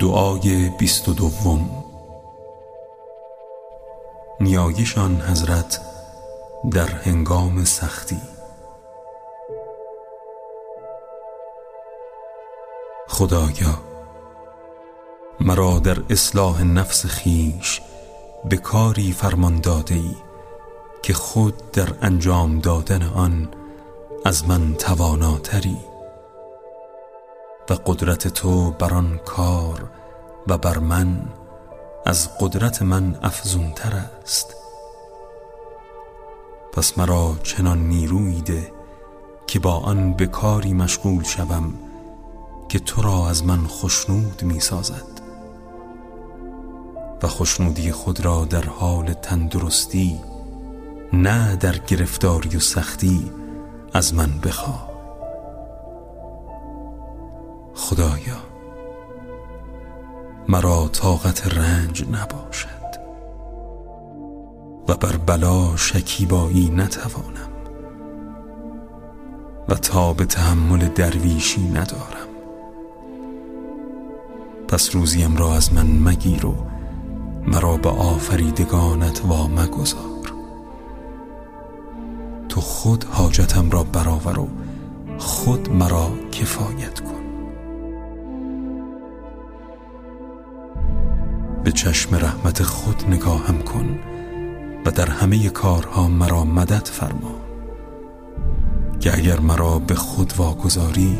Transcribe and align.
دعای 0.00 0.68
بیست 0.78 1.08
و 1.08 1.14
دوم. 1.14 1.84
نیایشان 4.40 5.20
حضرت 5.20 5.80
در 6.70 6.88
هنگام 6.88 7.64
سختی. 7.64 8.20
خدایا 13.08 13.82
مرا 15.40 15.78
در 15.78 15.96
اصلاح 16.10 16.62
نفس 16.62 17.06
خیش 17.06 17.80
به 18.44 18.56
کاری 18.56 19.12
فرمان 19.12 19.60
داده 19.60 19.94
ای 19.94 20.16
که 21.02 21.12
خود 21.14 21.70
در 21.70 21.88
انجام 22.02 22.58
دادن 22.58 23.02
آن 23.02 23.48
از 24.24 24.48
من 24.48 24.74
تواناتری. 24.74 25.95
و 27.70 27.74
قدرت 27.86 28.28
تو 28.28 28.70
بر 28.70 28.94
آن 28.94 29.20
کار 29.24 29.90
و 30.48 30.58
بر 30.58 30.78
من 30.78 31.22
از 32.06 32.38
قدرت 32.38 32.82
من 32.82 33.18
افزونتر 33.22 34.02
است. 34.22 34.54
پس 36.72 36.98
مرا 36.98 37.34
چنان 37.42 37.88
نیرویی 37.88 38.40
ده 38.40 38.72
که 39.46 39.58
با 39.58 39.72
آن 39.72 40.12
به 40.12 40.26
کاری 40.26 40.72
مشغول 40.72 41.24
شوم 41.24 41.74
که 42.68 42.78
تو 42.78 43.02
را 43.02 43.28
از 43.28 43.44
من 43.44 43.66
خشنود 43.66 44.42
می 44.42 44.60
سازد. 44.60 45.20
و 47.22 47.28
خشنودی 47.28 47.92
خود 47.92 48.20
را 48.20 48.44
در 48.44 48.64
حال 48.64 49.12
تندرستی 49.12 50.20
نه 51.12 51.56
در 51.56 51.78
گرفتاری 51.78 52.56
و 52.56 52.60
سختی 52.60 53.30
از 53.92 54.14
من 54.14 54.38
بخواه. 54.38 54.85
خدایا 57.86 58.36
مرا 60.48 60.88
طاقت 60.88 61.46
رنج 61.58 62.04
نباشد 62.12 62.68
و 64.88 64.94
بر 64.94 65.16
بلا 65.16 65.76
شکیبایی 65.76 66.70
نتوانم 66.70 67.50
و 69.68 69.74
تا 69.74 70.12
به 70.12 70.24
تحمل 70.24 70.88
درویشی 70.88 71.68
ندارم. 71.68 72.28
پس 74.68 74.94
روزیم 74.94 75.36
را 75.36 75.54
از 75.54 75.72
من 75.72 75.86
مگیر 75.86 76.46
و 76.46 76.54
مرا 77.46 77.76
به 77.76 77.88
آفریدگانت 77.88 79.24
وا 79.24 79.46
مگذار 79.46 80.32
تو 82.48 82.60
خود 82.60 83.04
حاجتم 83.04 83.70
را 83.70 83.84
برآور 83.84 84.38
و 84.38 84.48
خود 85.18 85.72
مرا 85.72 86.10
کفایت 86.32 87.00
کن. 87.00 87.15
به 91.66 91.72
چشم 91.72 92.14
رحمت 92.14 92.62
خود 92.62 93.04
نگاهم 93.08 93.58
کن 93.58 93.98
و 94.84 94.90
در 94.90 95.10
همه 95.10 95.48
کارها 95.48 96.08
مرا 96.08 96.44
مدد 96.44 96.86
فرما. 96.86 97.34
که 99.00 99.14
اگر 99.14 99.40
مرا 99.40 99.78
به 99.78 99.94
خود 99.94 100.32
واگذاری 100.36 101.18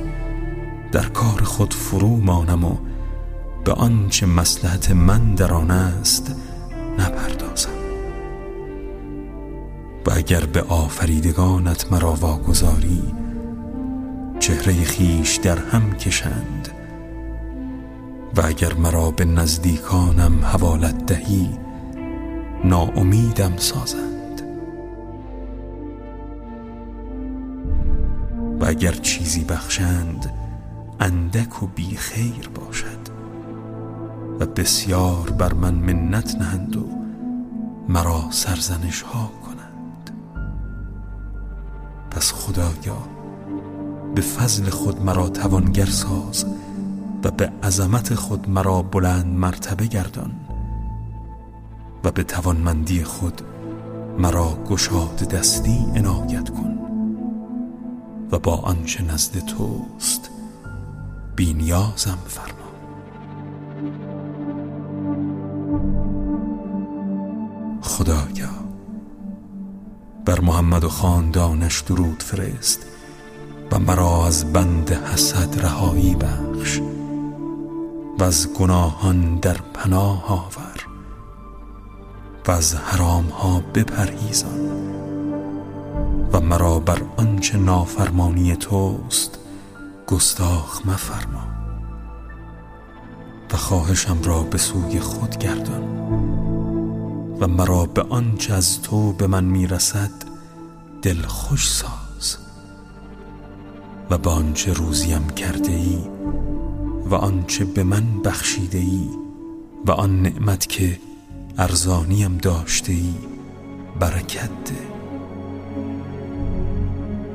در 0.92 1.06
کار 1.06 1.42
خود 1.42 1.74
فرو 1.74 2.16
مانم 2.16 2.64
و 2.64 2.76
به 3.64 3.72
آنچه 3.72 4.26
مسلحت 4.26 4.90
من 4.90 5.34
در 5.34 5.52
آن 5.52 5.70
است 5.70 6.34
نپردازم. 6.98 7.70
و 10.06 10.10
اگر 10.10 10.46
به 10.46 10.62
آفریدگانت 10.62 11.92
مرا 11.92 12.12
واگذاری 12.12 13.02
چهره 14.40 14.84
خیش 14.84 15.36
در 15.36 15.58
هم 15.58 15.94
کشند 15.94 16.68
و 18.36 18.40
اگر 18.44 18.74
مرا 18.74 19.10
به 19.10 19.24
نزدیکانم 19.24 20.44
حوالت 20.44 21.06
دهی 21.06 21.58
ناامیدم 22.64 23.56
سازند. 23.56 24.42
و 28.60 28.64
اگر 28.64 28.92
چیزی 28.92 29.44
بخشند 29.44 30.32
اندک 31.00 31.62
و 31.62 31.66
بی 31.66 31.96
خیر 31.96 32.50
باشد. 32.54 33.16
و 34.40 34.46
بسیار 34.46 35.30
بر 35.30 35.52
من 35.52 35.74
منت 35.74 36.34
نهند 36.34 36.76
و 36.76 36.86
مرا 37.88 38.24
سرزنش 38.30 39.02
ها 39.02 39.30
کنند. 39.46 40.10
پس 42.10 42.32
خدایا 42.32 42.98
به 44.14 44.20
فضل 44.20 44.70
خود 44.70 45.02
مرا 45.02 45.28
توانگر 45.28 45.86
ساز 45.86 46.46
و 47.26 47.30
به 47.30 47.52
عظمت 47.62 48.14
خود 48.14 48.50
مرا 48.50 48.82
بلند 48.82 49.26
مرتبه 49.26 49.86
گردان 49.86 50.30
و 52.04 52.10
به 52.10 52.22
توانمندی 52.22 53.04
خود 53.04 53.42
مرا 54.18 54.58
گشاد 54.68 55.16
دستی 55.16 55.86
عنایت 55.96 56.50
کن 56.50 56.78
و 58.32 58.38
با 58.38 58.56
آنچه 58.56 59.04
نزد 59.04 59.38
توست 59.38 60.30
بینیازم 61.36 62.18
فرما. 62.26 62.56
خدایا 67.82 68.50
بر 70.24 70.40
محمد 70.40 70.84
و 70.84 70.88
خاندانش 70.88 71.80
درود 71.80 72.22
فرست 72.22 72.86
و 73.72 73.78
مرا 73.78 74.26
از 74.26 74.52
بند 74.52 74.90
حسد 74.90 75.60
رهایی 75.60 76.14
بخش. 76.14 76.80
و 78.18 78.24
از 78.24 78.52
گناهان 78.54 79.36
در 79.36 79.56
پناه 79.74 80.24
آور 80.32 80.86
و 82.46 82.50
از 82.50 82.74
حرام 82.74 83.24
ها 83.24 83.62
بپرهیزان. 83.74 84.60
و 86.32 86.40
مرا 86.40 86.78
بر 86.78 87.02
آنچه 87.16 87.58
نافرمانی 87.58 88.56
توست 88.56 89.38
گستاخ 90.06 90.86
مفرما. 90.86 91.46
و 93.52 93.56
خواهشم 93.56 94.22
را 94.22 94.42
به 94.42 94.58
سوی 94.58 95.00
خود 95.00 95.36
گردان. 95.38 95.82
و 97.40 97.46
مرا 97.46 97.86
به 97.86 98.02
آنچه 98.02 98.54
از 98.54 98.82
تو 98.82 99.12
به 99.12 99.26
من 99.26 99.44
می‌رسد 99.44 100.12
دل 101.02 101.22
خوش 101.22 101.70
ساز. 101.70 102.36
و 104.10 104.18
به 104.18 104.30
آنچه 104.30 104.72
روزیم 104.72 105.28
کرده 105.28 105.72
ای 105.72 106.15
و 107.10 107.14
آنچه 107.14 107.64
به 107.64 107.82
من 107.84 108.22
بخشیده 108.24 108.78
ای 108.78 109.08
و 109.86 109.90
آن 109.90 110.22
نعمت 110.22 110.66
که 110.66 110.98
ارزانیم 111.58 112.38
داشته 112.38 112.92
ای 112.92 113.14
برکت 114.00 114.50
ده 114.64 114.96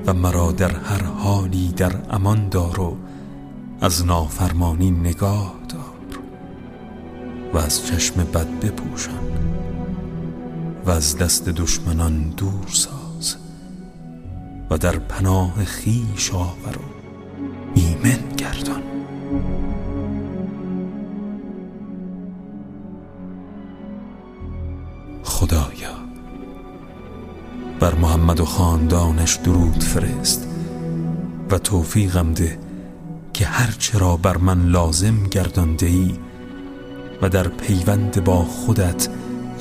و 0.06 0.14
مرا 0.14 0.52
در 0.52 0.72
هر 0.72 1.04
حالی 1.04 1.74
در 1.78 1.94
امان 2.09 2.50
دار 2.50 2.80
و 2.80 2.98
از 3.82 4.06
نافرمانی 4.06 4.92
نگاه 4.92 5.56
دار 5.70 6.20
و 7.53 7.58
از 7.58 7.86
چشم 7.86 8.24
بد 8.24 8.59
بپوشان 8.59 9.32
و 10.86 10.90
از 10.90 11.18
دست 11.18 11.50
دشمنان 11.50 12.30
دور 12.38 12.68
ساز 12.68 13.36
و 14.70 14.78
در 14.78 15.00
پناه 15.00 15.66
خیش 15.66 16.34
آور 16.34 16.78
و 16.78 16.92
ایمن 17.76 18.36
گردان. 18.38 19.00
خدایا 25.23 25.96
بر 27.79 27.96
محمد 27.96 28.40
و 28.40 28.46
خاندانش 28.46 29.35
درود 29.35 29.84
فرست 29.84 30.47
و 31.52 31.58
توفیقم 31.58 32.34
ده 32.34 32.59
که 33.34 33.46
هرچه 33.46 34.00
را 34.00 34.17
بر 34.17 34.38
من 34.38 34.66
لازم 34.66 35.23
گردانده 35.23 35.85
ای 35.85 36.11
و 37.22 37.29
در 37.29 37.47
پیوند 37.47 38.23
با 38.23 38.44
خودت 38.44 39.08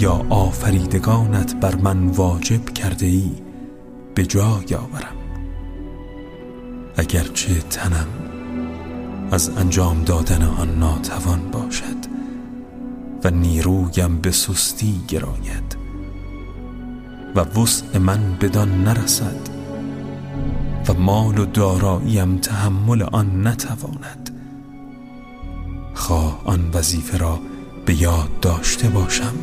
یا 0.00 0.26
آفریدگانت 0.30 1.56
بر 1.60 1.74
من 1.74 2.06
واجب 2.06 2.64
کرده 2.64 3.06
ای 3.06 3.30
به 4.14 4.26
جای 4.26 4.74
آورم. 4.74 5.16
اگرچه 6.96 7.54
تنم 7.54 8.29
از 9.30 9.50
انجام 9.56 10.04
دادن 10.04 10.42
آن 10.42 10.78
ناتوان 10.78 11.50
باشد 11.50 12.10
و 13.24 13.30
نیرویم 13.30 14.18
به 14.18 14.30
سستی 14.30 15.00
گراید 15.08 15.76
و 17.34 17.40
وسع 17.40 17.98
من 17.98 18.36
بدان 18.40 18.84
نرسد 18.84 19.48
و 20.88 20.94
مال 20.94 21.38
و 21.38 21.46
داراییم 21.46 22.38
تحمل 22.38 23.02
آن 23.02 23.46
نتواند. 23.46 24.30
خواه 25.94 26.42
آن 26.44 26.70
وظیفه 26.74 27.18
را 27.18 27.40
به 27.86 28.02
یاد 28.02 28.40
داشته 28.40 28.88
باشم 28.88 29.34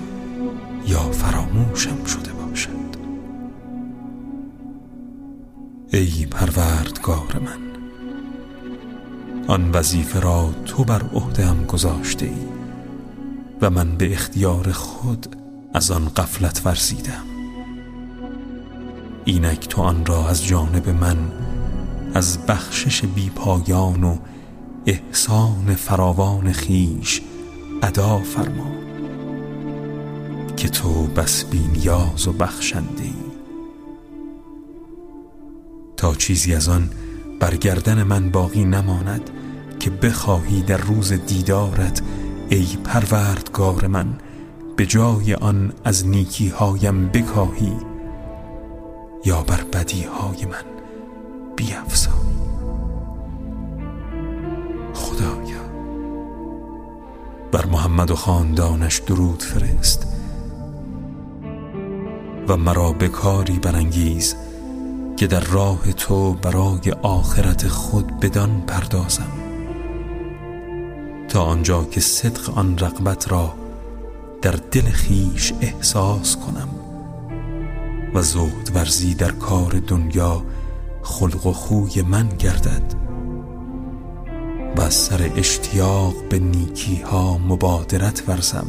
یا 0.88 1.00
فراموشم 1.00 2.06
شده 2.06 2.34
باشد. 2.34 2.88
ای 5.94 6.26
پروردگار 6.26 7.42
من 7.46 7.77
آن 9.48 9.72
وظیفه 9.72 10.20
را 10.20 10.54
تو 10.66 10.84
بر 10.84 11.02
عهدهام 11.14 11.66
گذاشته 11.66 12.26
ای 12.26 12.48
و 13.62 13.70
من 13.70 13.98
به 13.98 14.14
اختیار 14.14 14.72
خود 14.72 15.36
از 15.74 15.92
آن 15.92 16.10
قفلت 16.10 16.62
ورزیدم. 16.66 17.24
اینک 19.26 19.68
تو 19.68 19.82
آن 19.82 20.06
را 20.06 20.30
از 20.30 20.46
جانب 20.46 20.90
من 20.90 21.18
از 22.14 22.46
بخشش 22.46 23.06
بی 23.06 23.30
پایان 23.30 24.04
و 24.04 24.18
احسان 24.86 25.76
فراوان 25.76 26.52
خیش 26.52 27.22
ادا 27.84 28.18
فرما 28.18 28.72
که 30.58 30.70
تو 30.70 31.04
بس 31.04 31.46
نیاز 31.74 32.28
و 32.28 32.34
بخشنده 32.34 33.04
ای 33.04 33.14
تا 35.98 36.16
چیزی 36.16 36.56
از 36.56 36.70
آن 36.70 36.90
برگردن 37.40 38.04
من 38.04 38.30
باقی 38.30 38.66
نماند 38.66 39.30
که 39.88 39.94
بخواهی 39.94 40.62
در 40.62 40.78
روز 40.78 41.14
دیدارت 41.14 42.02
ای 42.50 42.68
پروردگار 42.84 43.88
من 43.88 44.06
به 44.76 44.86
جای 44.86 45.34
آن 45.34 45.74
از 45.84 46.08
نیکی 46.08 46.48
هایم 46.48 47.08
بکاهی 47.08 47.74
یا 49.26 49.42
بر 49.42 49.64
بدی 49.74 50.04
های 50.04 50.46
من 50.46 50.66
بیافزایی 51.56 52.38
خدایا 54.94 55.64
بر 57.52 57.66
محمد 57.66 58.12
و 58.12 58.16
خاندانش 58.16 58.98
درود 58.98 59.44
فرست 59.44 60.08
و 62.48 62.58
مرا 62.58 62.92
به 62.92 63.08
کاری 63.08 63.60
برانگیز 63.60 64.36
که 65.18 65.28
در 65.28 65.44
راه 65.44 65.92
تو 65.92 66.34
برای 66.34 66.92
آخرت 67.02 67.68
خود 67.68 68.20
بدان 68.20 68.62
پردازم. 68.62 69.47
تا 71.28 71.44
آنجا 71.44 71.84
که 71.84 72.00
صدق 72.00 72.58
آن 72.58 72.78
رغبت 72.78 73.32
را 73.32 73.54
در 74.42 74.56
دل 74.72 74.82
خیش 74.82 75.54
احساس 75.62 76.38
کنم 76.38 76.70
و 78.14 78.22
زهد 78.22 78.72
ورزی 78.76 79.14
در 79.14 79.32
کار 79.32 79.82
دنیا 79.88 80.44
خلق 81.02 81.48
و 81.48 81.54
خوی 81.54 82.02
من 82.02 82.30
گردد 82.30 82.94
و 84.78 84.90
سر 84.90 85.32
اشتیاق 85.36 86.14
به 86.30 86.40
نیکی 86.40 86.96
ها 87.02 87.38
مبادرت 87.38 88.30
ورزم 88.30 88.68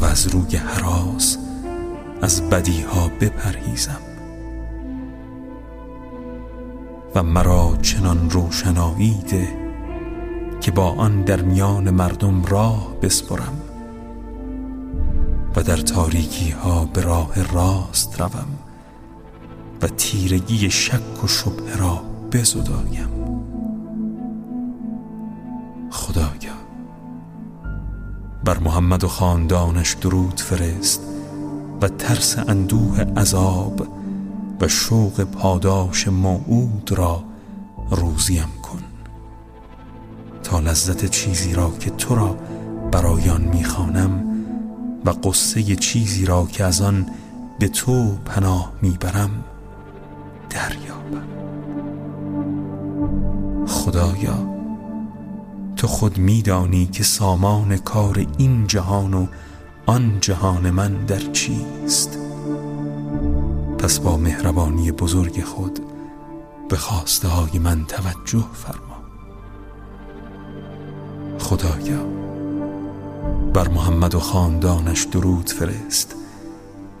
و 0.00 0.04
از 0.04 0.26
روی 0.26 0.56
حراس 0.56 1.38
از 2.22 2.42
بدی 2.50 2.82
ها 2.82 3.10
بپرهیزم 3.20 4.00
و 7.14 7.22
مرا 7.22 7.78
چنان 7.82 8.30
روشنایی 8.30 9.18
ده 9.30 9.59
که 10.60 10.70
با 10.70 10.88
آن 10.88 11.22
در 11.22 11.42
میان 11.42 11.90
مردم 11.90 12.44
راه 12.44 12.94
بسپرم 13.02 13.60
و 15.56 15.62
در 15.62 15.76
تاریکی 15.76 16.50
ها 16.50 16.84
به 16.84 17.02
راه 17.02 17.52
راست 17.52 18.20
روم 18.20 18.48
و 19.82 19.86
تیرگی 19.86 20.70
شک 20.70 21.24
و 21.24 21.26
شبه 21.26 21.76
را 21.76 22.02
بزدایم 22.32 23.08
خدایا 25.90 26.60
بر 28.44 28.58
محمد 28.58 29.04
و 29.04 29.08
خاندانش 29.08 29.94
درود 29.94 30.40
فرست 30.40 31.02
و 31.82 31.88
ترس 31.88 32.38
اندوه 32.38 33.00
عذاب 33.00 33.86
و 34.60 34.68
شوق 34.68 35.24
پاداش 35.24 36.08
موعود 36.08 36.92
را 36.92 37.24
روزیم. 37.90 38.59
لذت 40.70 41.04
چیزی 41.10 41.54
را 41.54 41.70
که 41.80 41.90
تو 41.90 42.14
را 42.14 42.36
برایان 42.92 43.40
می‌خوانم 43.40 44.24
و 45.04 45.10
قصه 45.10 45.76
چیزی 45.76 46.26
را 46.26 46.46
که 46.52 46.64
از 46.64 46.82
آن 46.82 47.06
به 47.58 47.68
تو 47.68 48.14
پناه 48.24 48.72
می‌برم 48.82 49.30
دریابم. 50.50 51.26
خدایا 53.66 54.48
تو 55.76 55.86
خود 55.86 56.18
میدانی 56.18 56.86
که 56.86 57.02
سامان 57.02 57.76
کار 57.76 58.26
این 58.38 58.66
جهان 58.66 59.14
و 59.14 59.26
آن 59.86 60.18
جهان 60.20 60.70
من 60.70 61.04
در 61.06 61.32
چیست. 61.32 62.18
پس 63.78 63.98
با 63.98 64.16
مهربانی 64.16 64.92
بزرگ 64.92 65.44
خود 65.44 65.80
به 66.68 66.76
خواسته 66.76 67.28
های 67.28 67.58
من 67.58 67.84
توجه 67.84 68.44
فرما. 68.54 68.89
خدایا. 71.40 72.04
بر 73.54 73.68
محمد 73.68 74.14
و 74.14 74.20
خاندانش 74.20 75.02
درود 75.02 75.48
فرست 75.48 76.16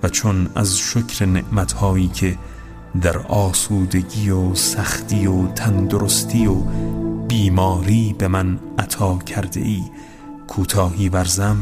و 0.02 0.08
چون 0.08 0.50
از 0.54 0.78
شکر 0.78 1.26
نعمتهایی 1.26 2.08
که 2.08 2.38
در 3.02 3.18
آسودگی 3.18 4.30
و 4.30 4.54
سختی 4.54 5.26
و 5.26 5.46
تندرستی 5.46 6.46
و 6.46 6.54
بیماری 7.28 8.14
به 8.18 8.28
من 8.28 8.58
عطا 8.78 9.18
کرده 9.18 9.60
ای 9.60 9.82
کوتاهی 10.48 11.08
ورزم. 11.08 11.56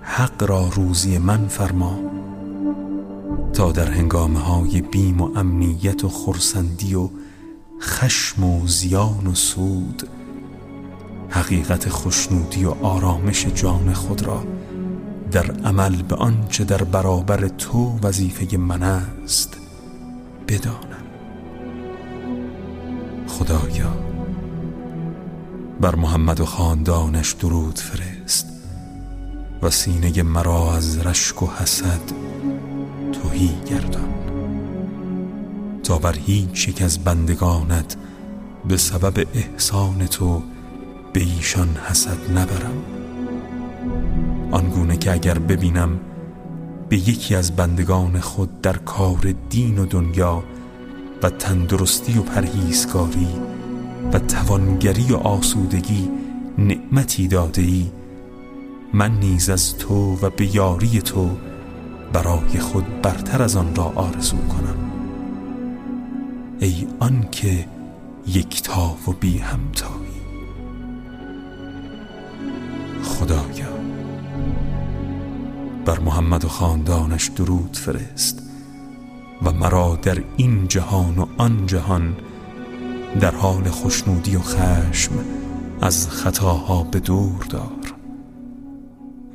حق 0.00 0.42
را 0.42 0.68
روزی 0.68 1.18
من 1.18 1.48
فرما 1.48 1.98
تا 3.52 3.72
در 3.72 3.90
هنگامه 3.90 4.38
های 4.38 4.80
بیم 4.80 5.20
و 5.20 5.38
امنیت 5.38 6.04
و 6.04 6.08
خرسندی 6.08 6.94
و 6.94 7.08
خشم 7.80 8.44
و 8.44 8.66
زیان 8.66 9.26
و 9.26 9.34
سود 9.34 10.08
حقیقت 11.36 11.88
خوشنودی 11.88 12.64
و 12.64 12.70
آرامش 12.70 13.46
جان 13.46 13.92
خود 13.92 14.22
را 14.22 14.44
در 15.32 15.50
عمل 15.50 16.02
به 16.02 16.16
آنچه 16.16 16.64
در 16.64 16.84
برابر 16.84 17.48
تو 17.48 17.98
وظیفه 18.02 18.56
من 18.56 18.82
است 18.82 19.56
بدانم. 20.48 21.04
خدایا 23.28 23.92
بر 25.80 25.94
محمد 25.94 26.40
و 26.40 26.44
خاندانش 26.44 27.32
درود 27.32 27.78
فرست 27.78 28.46
و 29.62 29.70
سینه 29.70 30.22
مرا 30.22 30.72
از 30.72 31.06
رشک 31.06 31.42
و 31.42 31.46
حسد 31.46 32.00
توهی 33.12 33.50
گردان. 33.70 34.14
تا 35.82 35.98
بر 35.98 36.16
هیچ 36.18 36.68
یک 36.68 36.82
از 36.82 36.98
بندگانت 36.98 37.96
به 38.68 38.76
سبب 38.76 39.26
احسان 39.34 40.06
تو 40.06 40.42
به 41.16 41.22
ایشان 41.22 41.68
حسد 41.68 42.38
نبرم. 42.38 42.82
آنگونه 44.50 44.96
که 44.96 45.12
اگر 45.12 45.38
ببینم 45.38 46.00
به 46.88 46.96
یکی 46.96 47.34
از 47.34 47.56
بندگان 47.56 48.20
خود 48.20 48.60
در 48.60 48.76
کار 48.76 49.34
دین 49.50 49.78
و 49.78 49.86
دنیا 49.86 50.44
و 51.22 51.30
تندرستی 51.30 52.18
و 52.18 52.22
پرهیزکاری 52.22 53.28
و 54.12 54.18
توانگری 54.18 55.12
و 55.12 55.16
آسودگی 55.16 56.10
نعمتی 56.58 57.28
داده 57.28 57.62
ای 57.62 57.86
من 58.92 59.20
نیز 59.20 59.50
از 59.50 59.78
تو 59.78 60.16
و 60.22 60.30
به 60.30 60.56
یاری 60.56 61.02
تو 61.02 61.30
برای 62.12 62.58
خود 62.58 63.02
برتر 63.02 63.42
از 63.42 63.56
آن 63.56 63.74
را 63.74 63.92
آرزو 63.94 64.36
کنم. 64.36 64.90
ای 66.60 66.86
آن 67.00 67.26
که 67.32 67.68
یکتا 68.26 68.96
و 69.08 69.12
بی 69.12 69.38
همتایی 69.38 70.05
خدایا 73.20 73.76
بر 75.84 75.98
محمد 75.98 76.44
و 76.44 76.48
خاندانش 76.48 77.26
درود 77.28 77.76
فرست 77.76 78.42
و 79.42 79.52
مرا 79.52 79.98
در 80.02 80.22
این 80.36 80.68
جهان 80.68 81.18
و 81.18 81.26
آن 81.38 81.66
جهان 81.66 82.16
در 83.20 83.34
حال 83.34 83.70
خوشنودی 83.70 84.36
و 84.36 84.40
خشم 84.40 85.12
از 85.80 86.08
خطاها 86.08 86.82
به 86.82 87.00
دور 87.00 87.44
دار 87.50 87.94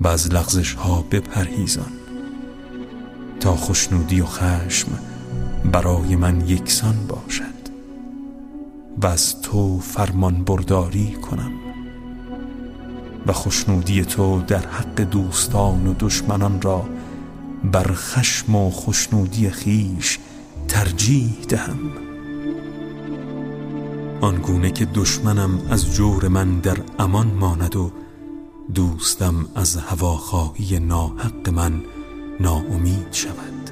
و 0.01 0.07
از 0.07 0.33
لغزش 0.33 0.73
ها 0.73 1.01
بپرهیزان 1.11 1.91
تا 3.39 3.55
خوشنودی 3.55 4.21
و 4.21 4.25
خشم 4.25 4.87
برای 5.71 6.15
من 6.15 6.41
یکسان 6.47 7.07
باشد 7.07 7.61
و 9.01 9.07
از 9.07 9.41
تو 9.41 9.79
فرمان 9.79 10.43
برداری 10.43 11.11
کنم. 11.11 11.70
و 13.27 13.33
خوشنودی 13.33 14.05
تو 14.05 14.41
در 14.41 14.65
حق 14.67 15.01
دوستان 15.01 15.87
و 15.87 15.93
دشمنان 15.99 16.61
را 16.61 16.85
بر 17.63 17.91
خشم 17.93 18.55
و 18.55 18.69
خوشنودی 18.69 19.49
خیش 19.49 20.19
ترجیح 20.67 21.37
دهم. 21.49 21.79
آنگونه 24.21 24.71
که 24.71 24.85
دشمنم 24.85 25.59
از 25.69 25.93
جور 25.93 26.27
من 26.27 26.59
در 26.59 26.77
امان 26.99 27.27
ماند 27.27 27.75
و 27.75 27.91
دوستم 28.73 29.45
از 29.55 29.75
هواخواهی 29.75 30.79
ناحق 30.79 31.49
من 31.49 31.81
ناامید 32.39 33.07
شود. 33.11 33.71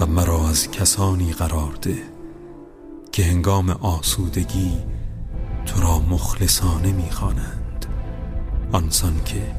و 0.00 0.06
مرا 0.06 0.48
از 0.48 0.70
کسانی 0.70 1.32
قرار 1.32 1.78
ده 1.82 2.02
که 3.12 3.24
هنگام 3.24 3.70
آسودگی 3.70 4.72
تو 5.66 5.80
را 5.80 5.98
مخلصانه 5.98 6.92
می‌خوانند. 6.92 7.86
آنسان 8.72 9.24
که 9.24 9.54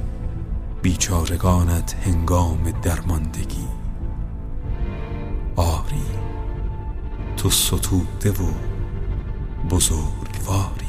بیچارگانت 0.81 1.95
هنگام 2.05 2.71
درماندگی. 2.81 3.67
آری 5.55 6.05
تو 7.37 7.49
ستوده 7.49 8.31
و 8.31 8.51
بزرگواری 9.69 10.80